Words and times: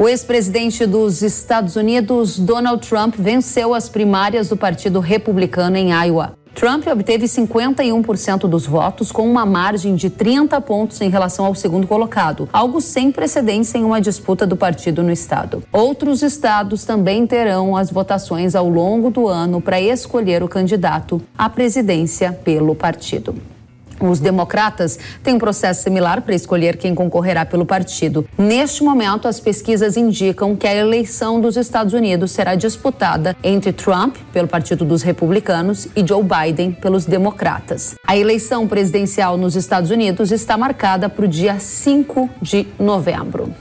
O 0.00 0.08
ex-presidente 0.08 0.86
dos 0.86 1.20
Estados 1.20 1.76
Unidos, 1.76 2.38
Donald 2.38 2.88
Trump, 2.88 3.16
venceu 3.18 3.74
as 3.74 3.86
primárias 3.86 4.48
do 4.48 4.56
Partido 4.56 4.98
Republicano 4.98 5.76
em 5.76 5.90
Iowa. 5.92 6.32
Trump 6.54 6.86
obteve 6.86 7.26
51% 7.26 8.48
dos 8.48 8.64
votos, 8.64 9.12
com 9.12 9.30
uma 9.30 9.44
margem 9.44 9.94
de 9.94 10.08
30 10.08 10.58
pontos 10.62 11.02
em 11.02 11.10
relação 11.10 11.44
ao 11.44 11.54
segundo 11.54 11.86
colocado, 11.86 12.48
algo 12.50 12.80
sem 12.80 13.12
precedentes 13.12 13.74
em 13.74 13.84
uma 13.84 14.00
disputa 14.00 14.46
do 14.46 14.56
partido 14.56 15.02
no 15.02 15.12
estado. 15.12 15.62
Outros 15.70 16.22
estados 16.22 16.86
também 16.86 17.26
terão 17.26 17.76
as 17.76 17.90
votações 17.90 18.54
ao 18.54 18.70
longo 18.70 19.10
do 19.10 19.28
ano 19.28 19.60
para 19.60 19.78
escolher 19.78 20.42
o 20.42 20.48
candidato 20.48 21.20
à 21.36 21.50
presidência 21.50 22.32
pelo 22.32 22.74
partido. 22.74 23.34
Os 24.00 24.18
democratas 24.18 24.98
têm 25.22 25.34
um 25.34 25.38
processo 25.38 25.82
similar 25.82 26.22
para 26.22 26.34
escolher 26.34 26.76
quem 26.78 26.94
concorrerá 26.94 27.44
pelo 27.44 27.66
partido. 27.66 28.26
Neste 28.38 28.82
momento, 28.82 29.28
as 29.28 29.38
pesquisas 29.38 29.96
indicam 29.96 30.56
que 30.56 30.66
a 30.66 30.74
eleição 30.74 31.40
dos 31.40 31.56
Estados 31.56 31.92
Unidos 31.92 32.30
será 32.30 32.54
disputada 32.54 33.36
entre 33.44 33.72
Trump, 33.72 34.16
pelo 34.32 34.48
Partido 34.48 34.84
dos 34.84 35.02
Republicanos, 35.02 35.86
e 35.94 36.06
Joe 36.06 36.24
Biden, 36.24 36.72
pelos 36.72 37.04
Democratas. 37.04 37.94
A 38.06 38.16
eleição 38.16 38.66
presidencial 38.66 39.36
nos 39.36 39.54
Estados 39.54 39.90
Unidos 39.90 40.32
está 40.32 40.56
marcada 40.56 41.08
para 41.08 41.24
o 41.24 41.28
dia 41.28 41.58
5 41.58 42.30
de 42.40 42.66
novembro. 42.78 43.54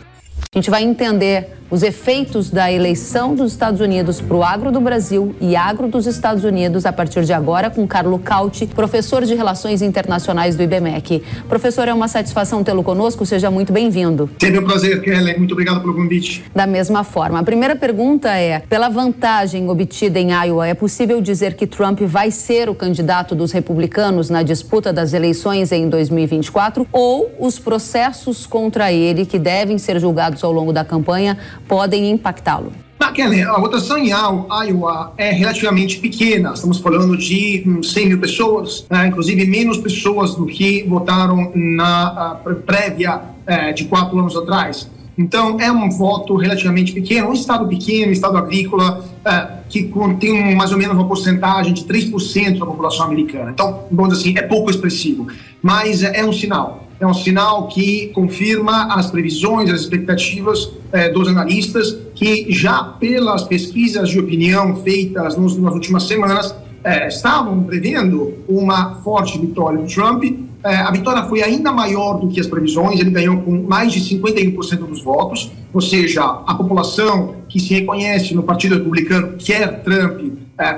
A 0.53 0.57
gente 0.57 0.69
vai 0.69 0.83
entender 0.83 1.58
os 1.71 1.83
efeitos 1.83 2.49
da 2.49 2.71
eleição 2.71 3.35
dos 3.35 3.51
Estados 3.51 3.79
Unidos 3.79 4.19
para 4.19 4.35
o 4.35 4.43
agro 4.43 4.71
do 4.71 4.81
Brasil 4.81 5.35
e 5.39 5.55
agro 5.55 5.87
dos 5.87 6.07
Estados 6.07 6.43
Unidos 6.43 6.85
a 6.85 6.91
partir 6.91 7.23
de 7.23 7.33
agora 7.33 7.69
com 7.69 7.87
Carlo 7.87 8.17
Cauti, 8.17 8.65
professor 8.65 9.23
de 9.23 9.35
Relações 9.35 9.81
Internacionais 9.81 10.55
do 10.55 10.63
IBMEC. 10.63 11.21
Professor, 11.47 11.87
é 11.87 11.93
uma 11.93 12.07
satisfação 12.07 12.63
tê-lo 12.63 12.83
conosco, 12.83 13.25
seja 13.25 13.51
muito 13.51 13.71
bem-vindo. 13.71 14.29
Sempre 14.39 14.59
um 14.59 14.65
prazer, 14.65 15.01
Kelly. 15.01 15.37
Muito 15.37 15.51
obrigado 15.51 15.81
pelo 15.81 15.93
convite. 15.93 16.43
Da 16.55 16.65
mesma 16.65 17.03
forma, 17.03 17.39
a 17.39 17.43
primeira 17.43 17.75
pergunta 17.75 18.29
é, 18.29 18.59
pela 18.59 18.89
vantagem 18.89 19.69
obtida 19.69 20.19
em 20.19 20.31
Iowa, 20.31 20.67
é 20.67 20.73
possível 20.73 21.21
dizer 21.21 21.53
que 21.53 21.67
Trump 21.67 22.01
vai 22.01 22.31
ser 22.31 22.69
o 22.69 22.75
candidato 22.75 23.35
dos 23.35 23.51
republicanos 23.51 24.29
na 24.29 24.41
disputa 24.41 24.91
das 24.91 25.13
eleições 25.13 25.71
em 25.71 25.87
2024 25.87 26.87
ou 26.91 27.31
os 27.39 27.59
processos 27.59 28.45
contra 28.45 28.91
ele, 28.91 29.25
que 29.25 29.37
devem 29.37 29.77
ser 29.77 29.99
julgados 29.99 30.43
ao 30.43 30.51
longo 30.51 30.73
da 30.73 30.83
campanha, 30.83 31.37
podem 31.69 32.09
impactá-lo? 32.09 32.73
Kelly, 33.19 33.41
a 33.41 33.59
votação 33.59 33.97
em 33.97 34.11
Iowa 34.11 35.13
é 35.17 35.31
relativamente 35.31 35.99
pequena. 35.99 36.53
Estamos 36.53 36.79
falando 36.79 37.17
de 37.17 37.65
100 37.83 38.07
mil 38.07 38.19
pessoas, 38.19 38.85
né? 38.89 39.07
inclusive 39.07 39.45
menos 39.45 39.77
pessoas 39.77 40.35
do 40.35 40.45
que 40.45 40.83
votaram 40.83 41.51
na 41.53 42.39
prévia 42.65 43.21
é, 43.45 43.73
de 43.73 43.85
quatro 43.85 44.17
anos 44.17 44.35
atrás. 44.37 44.89
Então, 45.17 45.59
é 45.59 45.69
um 45.69 45.89
voto 45.89 46.37
relativamente 46.37 46.93
pequeno, 46.93 47.27
um 47.27 47.33
estado 47.33 47.67
pequeno, 47.67 48.07
um 48.07 48.13
estado 48.13 48.37
agrícola, 48.37 49.03
é, 49.25 49.47
que 49.67 49.91
tem 50.17 50.55
mais 50.55 50.71
ou 50.71 50.77
menos 50.77 50.95
uma 50.95 51.05
porcentagem 51.05 51.73
de 51.73 51.83
3% 51.83 52.57
da 52.57 52.65
população 52.65 53.05
americana. 53.05 53.51
Então, 53.51 53.83
vamos 53.91 54.13
dizer 54.17 54.29
assim, 54.29 54.39
é 54.39 54.43
pouco 54.43 54.69
expressivo, 54.69 55.27
mas 55.61 56.03
é 56.03 56.23
um 56.23 56.31
sinal 56.31 56.88
é 56.99 57.07
um 57.07 57.13
sinal 57.13 57.67
que 57.67 58.07
confirma 58.07 58.93
as 58.93 59.09
previsões, 59.09 59.69
as 59.71 59.81
expectativas 59.81 60.69
eh, 60.91 61.09
dos 61.09 61.29
analistas, 61.29 61.97
que 62.13 62.51
já 62.51 62.83
pelas 62.83 63.43
pesquisas 63.43 64.09
de 64.09 64.19
opinião 64.19 64.75
feitas 64.83 65.37
nos, 65.37 65.57
nas 65.57 65.73
últimas 65.73 66.03
semanas, 66.03 66.53
eh, 66.83 67.07
estavam 67.07 67.63
prevendo 67.63 68.33
uma 68.49 68.95
forte 68.95 69.39
vitória 69.39 69.79
do 69.79 69.87
Trump. 69.87 70.25
Eh, 70.25 70.75
a 70.75 70.91
vitória 70.91 71.23
foi 71.23 71.41
ainda 71.41 71.71
maior 71.71 72.19
do 72.19 72.27
que 72.27 72.39
as 72.39 72.47
previsões, 72.47 72.99
ele 72.99 73.11
ganhou 73.11 73.37
com 73.43 73.63
mais 73.63 73.93
de 73.93 74.01
51% 74.01 74.79
dos 74.79 75.01
votos, 75.01 75.51
ou 75.73 75.79
seja, 75.79 76.21
a 76.21 76.53
população 76.53 77.35
que 77.47 77.61
se 77.61 77.75
reconhece 77.75 78.35
no 78.35 78.43
Partido 78.43 78.75
Republicano 78.75 79.37
quer 79.37 79.83
Trump 79.83 80.33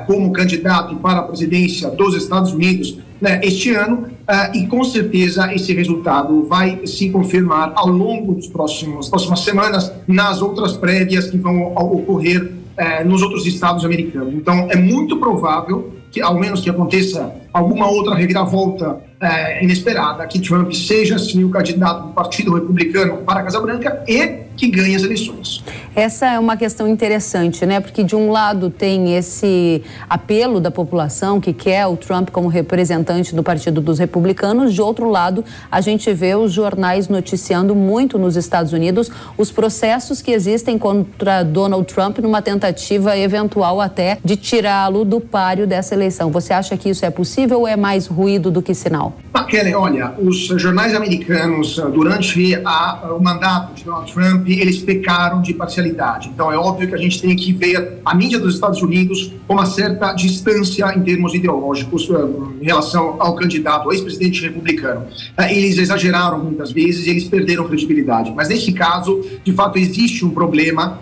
como 0.05 0.31
candidato 0.31 0.95
para 0.97 1.21
a 1.21 1.23
presidência 1.23 1.89
dos 1.89 2.15
Estados 2.15 2.53
Unidos 2.53 2.99
né, 3.21 3.39
este 3.43 3.75
ano 3.75 4.07
uh, 4.07 4.57
e 4.57 4.65
com 4.65 4.83
certeza 4.83 5.53
esse 5.53 5.71
resultado 5.73 6.43
vai 6.45 6.85
se 6.87 7.09
confirmar 7.09 7.71
ao 7.75 7.87
longo 7.87 8.33
dos 8.33 8.47
próximos 8.47 9.09
próximas 9.09 9.41
semanas 9.41 9.91
nas 10.07 10.41
outras 10.41 10.73
prévias 10.73 11.29
que 11.29 11.37
vão 11.37 11.67
ocorrer 11.75 12.41
uh, 12.41 13.07
nos 13.07 13.21
outros 13.21 13.45
estados 13.45 13.85
americanos. 13.85 14.33
Então 14.33 14.67
é 14.71 14.75
muito 14.75 15.17
provável 15.17 15.93
que 16.11 16.19
ao 16.19 16.37
menos 16.37 16.61
que 16.61 16.69
aconteça 16.69 17.33
alguma 17.53 17.87
outra 17.87 18.15
reviravolta 18.15 18.93
uh, 19.21 19.63
inesperada, 19.63 20.25
que 20.25 20.39
Trump 20.39 20.71
seja 20.73 21.19
sim 21.19 21.43
o 21.43 21.49
candidato 21.49 22.07
do 22.07 22.13
Partido 22.13 22.53
Republicano 22.53 23.17
para 23.17 23.41
a 23.41 23.43
Casa 23.43 23.59
Branca 23.59 24.03
e 24.07 24.41
que 24.55 24.67
ganhe 24.67 24.95
as 24.95 25.03
eleições. 25.03 25.63
Essa 25.95 26.27
é 26.27 26.39
uma 26.39 26.55
questão 26.55 26.87
interessante, 26.87 27.65
né? 27.65 27.79
Porque 27.79 28.03
de 28.03 28.15
um 28.15 28.31
lado 28.31 28.69
tem 28.69 29.15
esse 29.15 29.81
apelo 30.09 30.59
da 30.59 30.69
população 30.69 31.41
que 31.41 31.51
quer 31.51 31.87
o 31.87 31.97
Trump 31.97 32.29
como 32.29 32.47
representante 32.47 33.33
do 33.33 33.41
Partido 33.41 33.81
dos 33.81 33.97
Republicanos, 33.97 34.73
de 34.73 34.81
outro 34.81 35.09
lado, 35.09 35.43
a 35.71 35.81
gente 35.81 36.13
vê 36.13 36.35
os 36.35 36.51
jornais 36.51 37.07
noticiando 37.07 37.75
muito 37.75 38.19
nos 38.19 38.35
Estados 38.35 38.71
Unidos 38.71 39.09
os 39.37 39.51
processos 39.51 40.21
que 40.21 40.31
existem 40.31 40.77
contra 40.77 41.43
Donald 41.43 41.91
Trump 41.91 42.19
numa 42.19 42.41
tentativa 42.41 43.17
eventual 43.17 43.81
até 43.81 44.17
de 44.23 44.35
tirá-lo 44.35 45.03
do 45.03 45.19
páreo 45.19 45.65
dessa 45.65 45.95
eleição. 45.95 46.29
Você 46.31 46.53
acha 46.53 46.77
que 46.77 46.89
isso 46.89 47.05
é 47.05 47.09
possível 47.09 47.40
ou 47.49 47.67
é 47.67 47.75
mais 47.75 48.07
ruído 48.07 48.51
do 48.51 48.61
que 48.61 48.73
sinal? 48.73 49.17
Ah, 49.33 49.45
Kelly, 49.45 49.73
olha, 49.73 50.13
os 50.19 50.47
jornais 50.47 50.93
americanos, 50.93 51.77
durante 51.93 52.55
a, 52.65 53.15
o 53.17 53.23
mandato 53.23 53.73
de 53.73 53.83
Donald 53.85 54.11
Trump, 54.11 54.47
eles 54.47 54.79
pecaram 54.79 55.41
de 55.41 55.53
parcialidade. 55.53 56.29
Então, 56.33 56.51
é 56.51 56.57
óbvio 56.57 56.87
que 56.87 56.95
a 56.95 56.97
gente 56.97 57.21
tem 57.21 57.35
que 57.35 57.53
ver 57.53 58.01
a 58.03 58.13
mídia 58.13 58.37
dos 58.37 58.55
Estados 58.55 58.81
Unidos 58.81 59.33
com 59.47 59.53
uma 59.53 59.65
certa 59.65 60.13
distância 60.13 60.93
em 60.95 61.01
termos 61.01 61.33
ideológicos 61.33 62.09
eh, 62.09 62.61
em 62.61 62.65
relação 62.65 63.15
ao 63.19 63.35
candidato, 63.35 63.85
ao 63.85 63.93
ex-presidente 63.93 64.41
republicano. 64.41 65.05
Eh, 65.37 65.57
eles 65.57 65.77
exageraram 65.77 66.39
muitas 66.43 66.71
vezes 66.71 67.07
e 67.07 67.09
eles 67.09 67.23
perderam 67.23 67.65
credibilidade. 67.65 68.33
Mas, 68.35 68.49
nesse 68.49 68.73
caso, 68.73 69.25
de 69.43 69.53
fato, 69.53 69.77
existe 69.77 70.25
um 70.25 70.29
problema 70.29 70.99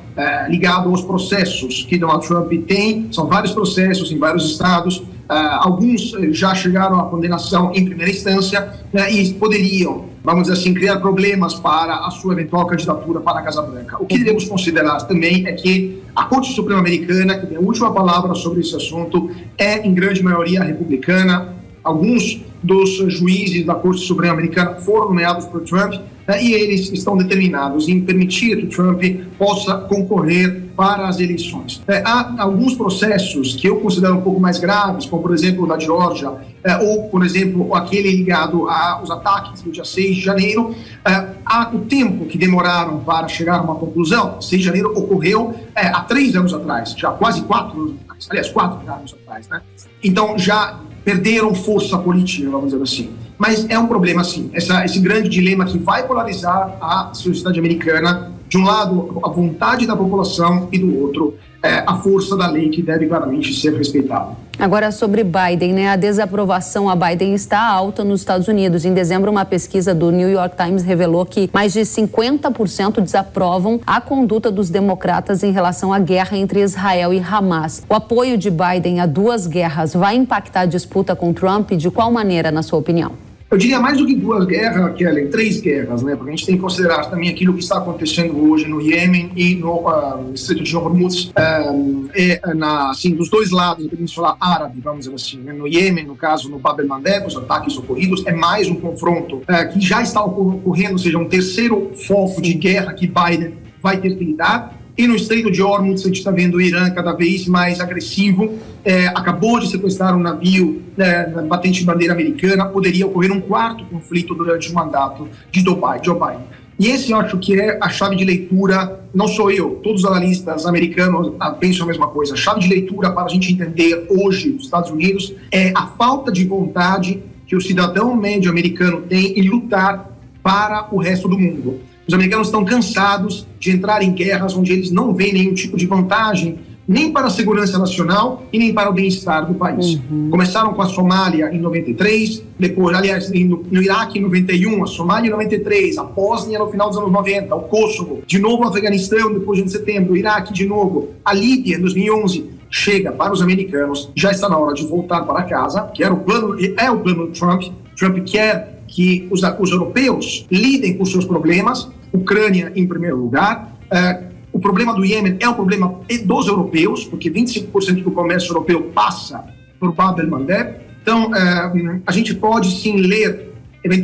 ligado 0.50 0.90
aos 0.90 1.02
processos 1.02 1.86
que 1.88 1.98
Donald 1.98 2.28
Trump 2.28 2.52
tem. 2.68 3.08
São 3.10 3.26
vários 3.28 3.54
processos 3.54 4.12
em 4.12 4.18
vários 4.18 4.52
estados. 4.52 5.02
É, 5.30 5.34
alguns 5.36 6.12
já 6.32 6.56
chegaram 6.56 7.00
à 7.00 7.04
condenação 7.04 7.72
em 7.74 7.86
primeira 7.86 8.12
instância 8.12 8.74
né, 8.92 9.12
e 9.12 9.34
poderiam 9.34 10.10
vamos 10.24 10.44
dizer 10.44 10.60
assim, 10.60 10.74
criar 10.74 10.98
problemas 10.98 11.56
para 11.56 12.06
a 12.06 12.12
sua 12.12 12.34
eventual 12.34 12.66
candidatura 12.68 13.20
para 13.20 13.40
a 13.40 13.42
Casa 13.42 13.62
Branca. 13.62 13.98
O 14.00 14.06
que 14.06 14.18
devemos 14.18 14.46
considerar 14.46 14.98
também 15.08 15.48
é 15.48 15.54
que 15.54 16.04
a 16.16 16.26
Corte 16.26 16.54
Suprema 16.54 16.80
Americana, 16.80 17.38
que 17.38 17.48
tem 17.48 17.58
a 17.58 17.62
última 17.62 17.92
palavra 17.92 18.36
sobre 18.36 18.60
esse 18.60 18.76
assunto, 18.76 19.32
é 19.58 19.86
em 19.86 19.94
grande 19.94 20.22
maioria 20.22 20.64
republicana. 20.64 21.56
Alguns 21.84 22.42
dos 22.62 22.98
juízes 23.12 23.66
da 23.66 23.74
Corte 23.74 24.02
Suprema 24.02 24.34
Americana 24.34 24.76
foram 24.76 25.08
nomeados 25.08 25.46
por 25.46 25.62
Trump 25.62 25.94
né, 26.30 26.44
e 26.44 26.54
eles 26.54 26.92
estão 26.92 27.18
determinados 27.18 27.90
em 27.90 28.00
permitir 28.02 28.58
que 28.58 28.68
Trump 28.68 29.02
possa 29.36 29.78
concorrer 29.78 30.70
para 30.76 31.08
as 31.08 31.20
eleições. 31.20 31.82
É, 31.88 32.04
há 32.06 32.36
alguns 32.38 32.76
processos 32.76 33.56
que 33.56 33.68
eu 33.68 33.78
considero 33.78 34.14
um 34.14 34.22
pouco 34.22 34.40
mais 34.40 34.60
graves, 34.60 35.08
como 35.08 35.24
por 35.24 35.34
exemplo 35.34 35.64
o 35.64 35.68
da 35.68 35.80
Geórgia, 35.80 36.32
é, 36.64 36.78
ou 36.78 37.10
por 37.10 37.26
exemplo 37.26 37.74
aquele 37.74 38.12
ligado 38.12 38.70
aos 38.70 39.10
ataques 39.10 39.64
do 39.64 39.72
dia 39.72 39.84
6 39.84 40.18
de 40.18 40.22
janeiro. 40.22 40.76
É, 41.04 41.30
há 41.44 41.72
o 41.74 41.80
tempo 41.80 42.28
que 42.28 42.38
demoraram 42.38 43.00
para 43.00 43.28
chegar 43.28 43.58
a 43.58 43.62
uma 43.64 43.76
conclusão. 43.76 44.40
6 44.40 44.62
de 44.62 44.66
janeiro 44.68 44.92
ocorreu 44.96 45.56
é, 45.76 45.88
há 45.88 46.02
três 46.02 46.36
anos 46.36 46.54
atrás, 46.54 46.94
já 46.96 47.10
quase 47.10 47.42
quatro 47.42 47.82
anos 47.82 47.96
atrás, 48.04 48.28
aliás, 48.30 48.50
quatro 48.52 48.94
anos 48.94 49.16
atrás. 49.24 49.48
Né? 49.48 49.62
Então 50.04 50.38
já 50.38 50.80
perderam 51.04 51.56
força 51.56 51.98
política, 51.98 52.52
vamos 52.52 52.72
dizer 52.72 52.84
assim. 52.84 53.29
Mas 53.40 53.66
é 53.70 53.80
um 53.80 53.88
problema, 53.88 54.22
sim, 54.22 54.52
essa, 54.54 54.84
esse 54.84 55.00
grande 55.00 55.30
dilema 55.30 55.64
que 55.64 55.78
vai 55.78 56.06
polarizar 56.06 56.76
a 56.82 57.12
sociedade 57.14 57.58
americana. 57.58 58.34
De 58.50 58.58
um 58.58 58.66
lado, 58.66 59.22
a 59.24 59.30
vontade 59.30 59.88
da 59.88 59.96
população 59.96 60.68
e 60.72 60.78
do 60.80 61.00
outro, 61.00 61.36
é, 61.64 61.84
a 61.88 61.96
força 61.96 62.36
da 62.36 62.48
lei 62.48 62.70
que 62.70 62.82
deve 62.82 63.08
claramente 63.08 63.54
ser 63.54 63.74
respeitada. 63.78 64.36
Agora 64.58 64.92
sobre 64.92 65.24
Biden, 65.24 65.72
né? 65.72 65.88
A 65.88 65.96
desaprovação 65.96 66.90
a 66.90 66.96
Biden 66.96 67.34
está 67.34 67.66
alta 67.66 68.04
nos 68.04 68.20
Estados 68.20 68.50
Unidos. 68.50 68.84
Em 68.84 68.94
dezembro, 68.94 69.32
uma 69.32 69.46
pesquisa 69.46 69.96
do 69.96 70.12
New 70.12 70.30
York 70.30 70.58
Times 70.58 70.84
revelou 70.84 71.26
que 71.26 71.50
mais 71.54 71.72
de 71.72 71.82
50% 71.82 73.00
desaprovam 73.00 73.80
a 73.88 74.02
conduta 74.02 74.52
dos 74.52 74.70
democratas 74.70 75.44
em 75.44 75.52
relação 75.52 75.94
à 75.94 76.00
guerra 76.00 76.38
entre 76.38 76.60
Israel 76.60 77.14
e 77.14 77.20
Hamas. 77.20 77.84
O 77.88 77.94
apoio 77.94 78.38
de 78.38 78.50
Biden 78.52 79.00
a 79.00 79.06
duas 79.06 79.48
guerras 79.48 79.94
vai 79.94 80.16
impactar 80.16 80.62
a 80.62 80.66
disputa 80.66 81.16
com 81.16 81.32
Trump? 81.32 81.72
De 81.72 81.90
qual 81.90 82.12
maneira, 82.12 82.52
na 82.52 82.62
sua 82.62 82.80
opinião? 82.80 83.29
Eu 83.52 83.58
diria 83.58 83.80
mais 83.80 83.98
do 83.98 84.06
que 84.06 84.16
duas 84.16 84.46
guerras, 84.46 84.96
Kelly, 84.96 85.28
três 85.30 85.60
guerras, 85.60 86.04
né? 86.04 86.16
Porque 86.16 86.30
a 86.30 86.36
gente 86.36 86.46
tem 86.46 86.56
que 86.56 86.62
considerar 86.62 87.10
também 87.10 87.30
aquilo 87.30 87.54
que 87.54 87.64
está 87.64 87.80
acontecendo 87.80 88.48
hoje 88.48 88.68
no 88.68 88.80
Iêmen 88.80 89.32
e 89.36 89.56
no 89.56 89.88
uh, 89.88 90.32
Estreito 90.36 90.64
de 90.64 90.78
Hormuz, 90.78 91.32
uh, 91.32 92.10
e, 92.14 92.40
na, 92.54 92.92
assim, 92.92 93.16
dos 93.16 93.28
dois 93.28 93.50
lados 93.50 93.86
da 93.86 93.90
Península 93.90 94.38
Árabe, 94.40 94.80
vamos 94.82 95.06
dizer 95.06 95.16
assim. 95.16 95.40
Né? 95.40 95.52
No 95.52 95.68
Iêmen, 95.68 96.06
no 96.06 96.16
caso, 96.16 96.48
no 96.48 96.60
Bab 96.60 96.80
el-Mandeb, 96.80 97.26
os 97.26 97.36
ataques 97.36 97.76
ocorridos, 97.76 98.24
é 98.28 98.32
mais 98.32 98.70
um 98.70 98.76
confronto 98.76 99.38
uh, 99.38 99.74
que 99.74 99.82
já 99.82 100.04
está 100.04 100.24
ocorrendo, 100.24 100.94
ou 100.94 101.00
seja, 101.00 101.18
um 101.18 101.28
terceiro 101.28 101.92
foco 102.08 102.40
de 102.44 102.54
guerra 102.54 102.94
que 102.94 103.08
Biden 103.08 103.56
vai 103.82 103.98
ter 103.98 104.16
que 104.16 104.24
lidar. 104.24 104.79
E 105.00 105.08
no 105.08 105.16
Estreito 105.16 105.50
de 105.50 105.62
Hormuz, 105.62 106.02
a 106.02 106.08
gente 106.08 106.18
está 106.18 106.30
vendo 106.30 106.56
o 106.56 106.62
Irã 106.62 106.90
cada 106.90 107.14
vez 107.14 107.48
mais 107.48 107.80
agressivo. 107.80 108.60
É, 108.84 109.08
acabou 109.08 109.58
de 109.58 109.70
sequestrar 109.70 110.14
um 110.14 110.20
navio 110.20 110.84
né, 110.98 111.24
batente 111.48 111.80
de 111.80 111.86
bandeira 111.86 112.14
americana. 112.14 112.66
Poderia 112.66 113.08
ocorrer 113.08 113.32
um 113.32 113.40
quarto 113.40 113.86
conflito 113.86 114.36
durante 114.36 114.70
o 114.70 114.76
mandato 114.76 115.30
de 115.50 115.62
Joe 115.62 115.76
Biden. 115.76 116.44
E 116.78 116.88
esse 116.88 117.12
eu 117.12 117.18
acho 117.18 117.38
que 117.38 117.58
é 117.58 117.80
a 117.82 117.88
chave 117.88 118.18
de 118.18 118.26
leitura, 118.26 119.00
não 119.14 119.30
sou 119.30 119.50
eu, 119.50 119.80
todos 119.82 120.04
os 120.04 120.10
analistas 120.10 120.66
americanos 120.66 121.32
ah, 121.40 121.52
pensam 121.52 121.86
a 121.86 121.88
mesma 121.88 122.08
coisa. 122.08 122.34
A 122.34 122.38
chave 122.38 122.60
de 122.60 122.68
leitura 122.68 123.10
para 123.10 123.24
a 123.24 123.30
gente 123.30 123.54
entender 123.54 124.06
hoje 124.10 124.50
os 124.50 124.66
Estados 124.66 124.92
Unidos 124.92 125.34
é 125.50 125.72
a 125.78 125.88
falta 125.88 126.30
de 126.30 126.44
vontade 126.44 127.24
que 127.48 127.56
o 127.56 127.62
cidadão 127.62 128.14
médio 128.18 128.52
americano 128.52 129.00
tem 129.04 129.40
em 129.40 129.48
lutar 129.48 130.10
para 130.44 130.90
o 130.92 130.98
resto 130.98 131.30
do 131.30 131.40
mundo. 131.40 131.80
Os 132.10 132.14
americanos 132.16 132.48
estão 132.48 132.66
cansados 132.66 133.46
de 133.60 133.70
entrar 133.70 134.02
em 134.02 134.12
guerras 134.12 134.58
onde 134.58 134.74
eles 134.74 134.90
não 134.90 135.14
veem 135.14 135.32
nenhum 135.32 135.54
tipo 135.54 135.78
de 135.78 135.86
vantagem, 135.86 136.58
nem 136.88 137.12
para 137.12 137.28
a 137.28 137.30
segurança 137.30 137.78
nacional 137.78 138.48
e 138.52 138.58
nem 138.58 138.74
para 138.74 138.90
o 138.90 138.94
bem-estar 138.94 139.46
do 139.46 139.54
país. 139.54 139.94
Uhum. 140.10 140.32
Começaram 140.32 140.74
com 140.74 140.82
a 140.82 140.88
Somália 140.88 141.54
em 141.54 141.60
93, 141.60 142.44
depois, 142.58 142.98
aliás, 142.98 143.30
no, 143.30 143.64
Iraque 143.80 144.18
em 144.18 144.24
91, 144.24 144.84
a 144.84 144.88
Somália 144.88 145.28
em 145.28 145.32
93, 145.32 146.00
a 146.00 146.04
Bósnia 146.04 146.58
no 146.58 146.68
final 146.72 146.90
dos 146.90 146.98
anos 146.98 147.12
90, 147.12 147.54
o 147.54 147.62
Kosovo, 147.66 148.24
de 148.26 148.40
novo 148.40 148.64
o 148.64 148.68
Afeganistão 148.68 149.32
depois 149.32 149.64
de 149.64 149.72
setembro, 149.72 150.14
o 150.14 150.18
Iraque 150.18 150.52
de 150.52 150.66
novo, 150.66 151.10
a 151.24 151.32
Líbia 151.32 151.78
em 151.78 151.80
2011 151.80 152.50
chega 152.72 153.12
para 153.12 153.32
os 153.32 153.44
americanos, 153.44 154.10
já 154.16 154.32
está 154.32 154.50
na 154.50 154.58
hora 154.58 154.74
de 154.74 154.84
voltar 154.84 155.22
para 155.22 155.44
casa, 155.44 155.84
que 155.94 156.04
era 156.04 156.12
o 156.12 156.22
plano, 156.22 156.58
é 156.76 156.90
o 156.90 157.00
plano 157.02 157.28
do 157.28 157.34
Trump. 157.34 157.66
Trump 157.96 158.18
quer 158.26 158.80
que 158.88 159.28
os, 159.30 159.42
os 159.60 159.72
europeus 159.72 160.48
lidem 160.52 160.98
com 160.98 161.06
seus 161.06 161.24
problemas, 161.24 161.88
Ucrânia 162.14 162.72
em 162.76 162.88
primeiro 162.88 163.18
lugar. 163.18 163.76
É, 163.92 164.24
o 164.52 164.60
problema 164.60 164.94
do 164.94 165.06
Iêmen 165.06 165.38
é 165.40 165.48
um 165.48 165.54
problema 165.54 166.02
dos 166.26 166.48
europeus, 166.48 167.06
porque 167.06 167.30
25% 167.30 168.04
do 168.04 168.12
comércio 168.12 168.50
europeu 168.50 168.92
passa 168.94 169.46
por 169.80 169.94
Bab 169.94 170.20
el-Mandeb. 170.20 170.76
Então, 171.02 171.34
é, 171.36 172.02
a 172.06 172.12
gente 172.12 172.34
pode 172.36 172.70
sim 172.80 172.98
ler 172.98 173.50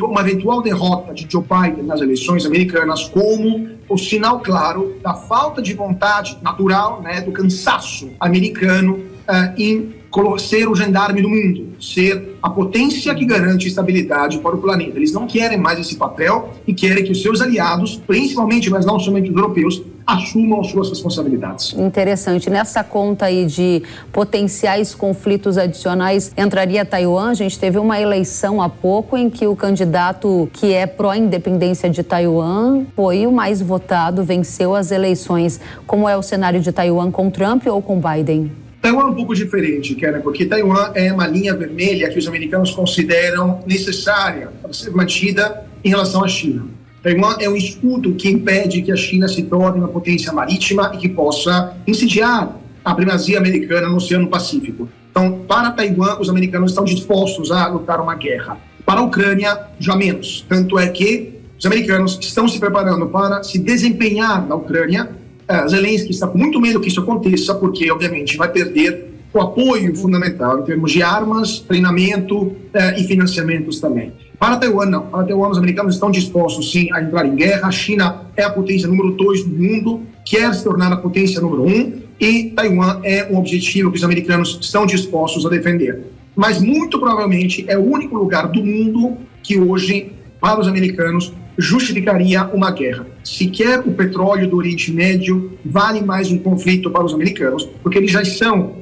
uma 0.01 0.21
eventual 0.21 0.61
derrota 0.61 1.13
de 1.13 1.27
Joe 1.29 1.43
Biden 1.43 1.83
nas 1.83 1.99
eleições 1.99 2.45
americanas 2.45 3.09
como 3.09 3.69
o 3.89 3.97
sinal 3.97 4.39
claro 4.39 4.95
da 5.03 5.13
falta 5.13 5.61
de 5.61 5.73
vontade 5.73 6.37
natural, 6.41 7.01
né, 7.01 7.21
do 7.21 7.31
cansaço 7.31 8.09
americano 8.19 8.95
uh, 8.95 9.61
em 9.61 9.93
ser 10.39 10.69
o 10.69 10.75
gendarme 10.75 11.21
do 11.21 11.29
mundo, 11.29 11.73
ser 11.79 12.37
a 12.41 12.49
potência 12.49 13.13
que 13.13 13.25
garante 13.25 13.67
estabilidade 13.67 14.39
para 14.39 14.55
o 14.55 14.59
planeta. 14.59 14.97
Eles 14.97 15.11
não 15.11 15.27
querem 15.27 15.57
mais 15.57 15.79
esse 15.79 15.95
papel 15.95 16.53
e 16.65 16.73
querem 16.73 17.03
que 17.03 17.11
os 17.11 17.21
seus 17.21 17.41
aliados, 17.41 18.01
principalmente, 18.07 18.69
mas 18.69 18.85
não 18.85 18.99
somente 18.99 19.29
os 19.29 19.35
europeus, 19.35 19.81
assumam 20.05 20.63
suas 20.63 20.89
responsabilidades. 20.89 21.73
Interessante. 21.73 22.49
Nessa 22.49 22.83
conta 22.83 23.25
aí 23.25 23.45
de 23.45 23.81
potenciais 24.11 24.93
conflitos 24.93 25.57
adicionais, 25.57 26.31
entraria 26.37 26.85
Taiwan. 26.85 27.31
A 27.31 27.33
gente 27.33 27.57
teve 27.57 27.79
uma 27.79 27.99
eleição 27.99 28.61
há 28.61 28.69
pouco 28.69 29.17
em 29.17 29.29
que 29.29 29.47
o 29.47 29.55
candidato 29.55 30.49
que 30.53 30.71
é 30.73 30.85
pró-independência 30.85 31.89
de 31.89 32.03
Taiwan 32.03 32.85
foi 32.95 33.25
o 33.25 33.31
mais 33.31 33.61
votado, 33.61 34.23
venceu 34.23 34.75
as 34.75 34.91
eleições. 34.91 35.59
Como 35.87 36.07
é 36.07 36.15
o 36.15 36.21
cenário 36.21 36.61
de 36.61 36.71
Taiwan 36.71 37.11
com 37.11 37.29
Trump 37.29 37.65
ou 37.65 37.81
com 37.81 37.99
Biden? 37.99 38.64
Taiwan 38.85 39.01
é 39.01 39.05
um 39.05 39.15
pouco 39.15 39.33
diferente, 39.33 39.95
Karen, 39.95 40.21
porque 40.21 40.45
Taiwan 40.45 40.91
é 40.93 41.11
uma 41.11 41.25
linha 41.25 41.55
vermelha 41.55 42.07
que 42.07 42.19
os 42.19 42.27
americanos 42.27 42.69
consideram 42.69 43.63
necessária 43.65 44.51
para 44.61 44.71
ser 44.73 44.91
mantida 44.91 45.65
em 45.83 45.89
relação 45.89 46.23
à 46.23 46.27
China. 46.27 46.67
Taiwan 47.01 47.35
é 47.39 47.49
um 47.49 47.55
escudo 47.55 48.13
que 48.13 48.29
impede 48.29 48.83
que 48.83 48.91
a 48.91 48.95
China 48.95 49.27
se 49.27 49.41
torne 49.41 49.79
uma 49.79 49.87
potência 49.87 50.31
marítima 50.31 50.91
e 50.93 50.97
que 50.97 51.09
possa 51.09 51.75
incendiar 51.87 52.59
a 52.83 52.93
primazia 52.93 53.39
americana 53.39 53.89
no 53.89 53.95
Oceano 53.95 54.27
Pacífico. 54.27 54.87
Então, 55.09 55.39
para 55.47 55.71
Taiwan, 55.71 56.19
os 56.19 56.29
americanos 56.29 56.69
estão 56.69 56.83
dispostos 56.83 57.49
a 57.49 57.65
lutar 57.65 57.99
uma 57.99 58.13
guerra. 58.13 58.59
Para 58.85 58.99
a 58.99 59.03
Ucrânia, 59.03 59.61
já 59.79 59.95
menos. 59.95 60.45
Tanto 60.47 60.77
é 60.77 60.87
que 60.89 61.39
os 61.57 61.65
americanos 61.65 62.19
estão 62.21 62.47
se 62.47 62.59
preparando 62.59 63.07
para 63.07 63.41
se 63.41 63.57
desempenhar 63.57 64.47
na 64.47 64.53
Ucrânia 64.53 65.24
é, 65.47 65.67
Zelensky 65.67 66.11
está 66.11 66.27
com 66.27 66.37
muito 66.37 66.59
medo 66.59 66.79
que 66.79 66.87
isso 66.87 67.01
aconteça, 67.01 67.53
porque, 67.55 67.89
obviamente, 67.91 68.37
vai 68.37 68.51
perder 68.51 69.13
o 69.33 69.39
apoio 69.41 69.93
fundamental 69.95 70.59
em 70.59 70.63
termos 70.63 70.91
de 70.91 71.03
armas, 71.03 71.59
treinamento 71.59 72.55
é, 72.73 72.99
e 72.99 73.03
financiamentos 73.03 73.79
também. 73.79 74.13
Para 74.39 74.57
Taiwan, 74.57 74.85
não. 74.85 75.07
Para 75.07 75.25
Taiwan, 75.25 75.49
os 75.49 75.57
americanos 75.57 75.95
estão 75.95 76.09
dispostos, 76.09 76.71
sim, 76.71 76.91
a 76.93 77.01
entrar 77.01 77.25
em 77.25 77.35
guerra. 77.35 77.67
A 77.67 77.71
China 77.71 78.21
é 78.35 78.43
a 78.43 78.49
potência 78.49 78.87
número 78.87 79.11
dois 79.11 79.43
do 79.43 79.49
mundo, 79.49 80.01
quer 80.25 80.53
se 80.53 80.63
tornar 80.63 80.91
a 80.91 80.97
potência 80.97 81.41
número 81.41 81.63
um, 81.63 81.93
e 82.19 82.51
Taiwan 82.55 83.01
é 83.03 83.27
um 83.29 83.37
objetivo 83.37 83.91
que 83.91 83.97
os 83.97 84.03
americanos 84.03 84.57
estão 84.61 84.85
dispostos 84.85 85.45
a 85.45 85.49
defender. 85.49 86.01
Mas, 86.35 86.61
muito 86.61 86.99
provavelmente, 86.99 87.65
é 87.67 87.77
o 87.77 87.83
único 87.83 88.17
lugar 88.17 88.47
do 88.47 88.63
mundo 88.63 89.17
que 89.43 89.59
hoje, 89.59 90.11
para 90.39 90.59
os 90.59 90.67
americanos, 90.67 91.33
justificaria 91.57 92.43
uma 92.45 92.71
guerra. 92.71 93.07
Sequer 93.23 93.79
o 93.79 93.93
petróleo 93.93 94.49
do 94.49 94.57
Oriente 94.57 94.91
Médio 94.91 95.57
vale 95.63 96.01
mais 96.01 96.31
um 96.31 96.37
conflito 96.37 96.89
para 96.89 97.03
os 97.03 97.13
americanos, 97.13 97.67
porque 97.81 97.97
eles 97.97 98.11
já 98.11 98.23
são 98.25 98.77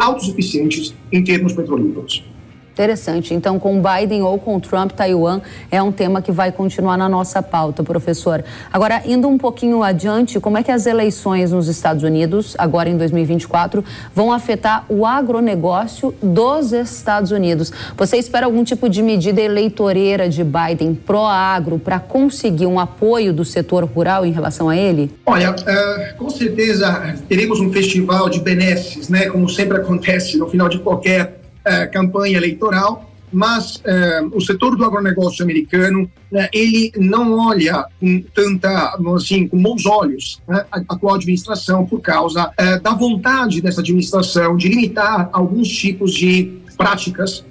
autossuficientes 0.00 0.94
em 1.12 1.22
termos 1.22 1.52
petrolíferos. 1.52 2.24
Interessante. 2.76 3.32
Então, 3.32 3.58
com 3.58 3.80
Biden 3.80 4.20
ou 4.20 4.38
com 4.38 4.60
Trump, 4.60 4.92
Taiwan 4.92 5.40
é 5.70 5.82
um 5.82 5.90
tema 5.90 6.20
que 6.20 6.30
vai 6.30 6.52
continuar 6.52 6.98
na 6.98 7.08
nossa 7.08 7.42
pauta, 7.42 7.82
professor. 7.82 8.44
Agora, 8.70 9.00
indo 9.06 9.26
um 9.26 9.38
pouquinho 9.38 9.82
adiante, 9.82 10.38
como 10.38 10.58
é 10.58 10.62
que 10.62 10.70
as 10.70 10.84
eleições 10.84 11.52
nos 11.52 11.68
Estados 11.68 12.02
Unidos, 12.02 12.54
agora 12.58 12.90
em 12.90 12.98
2024, 12.98 13.82
vão 14.14 14.30
afetar 14.30 14.84
o 14.90 15.06
agronegócio 15.06 16.14
dos 16.22 16.74
Estados 16.74 17.30
Unidos? 17.30 17.72
Você 17.96 18.18
espera 18.18 18.44
algum 18.44 18.62
tipo 18.62 18.90
de 18.90 19.02
medida 19.02 19.40
eleitoreira 19.40 20.28
de 20.28 20.44
Biden 20.44 20.94
pró-agro 20.94 21.78
para 21.78 21.98
conseguir 21.98 22.66
um 22.66 22.78
apoio 22.78 23.32
do 23.32 23.42
setor 23.42 23.84
rural 23.84 24.26
em 24.26 24.32
relação 24.32 24.68
a 24.68 24.76
ele? 24.76 25.10
Olha, 25.24 25.52
uh, 25.52 26.18
com 26.18 26.28
certeza 26.28 27.16
teremos 27.26 27.58
um 27.58 27.72
festival 27.72 28.28
de 28.28 28.38
benesses, 28.40 29.08
né? 29.08 29.30
Como 29.30 29.48
sempre 29.48 29.78
acontece 29.78 30.36
no 30.36 30.46
final 30.46 30.68
de 30.68 30.78
qualquer 30.78 31.45
é, 31.66 31.86
campanha 31.86 32.36
eleitoral, 32.36 33.10
mas 33.32 33.82
é, 33.84 34.22
o 34.32 34.40
setor 34.40 34.76
do 34.76 34.84
agronegócio 34.84 35.42
americano 35.42 36.08
né, 36.30 36.48
ele 36.52 36.92
não 36.96 37.36
olha 37.38 37.84
com 37.98 38.22
tanta 38.32 38.96
assim 39.16 39.48
com 39.48 39.60
bons 39.60 39.84
olhos 39.84 40.40
né, 40.46 40.64
a 40.70 40.78
atual 40.88 41.16
administração 41.16 41.84
por 41.84 42.00
causa 42.00 42.52
é, 42.56 42.78
da 42.78 42.92
vontade 42.92 43.60
dessa 43.60 43.80
administração 43.80 44.56
de 44.56 44.68
limitar 44.68 45.28
alguns 45.32 45.68
tipos 45.68 46.14
de 46.14 46.58
práticas 46.76 47.44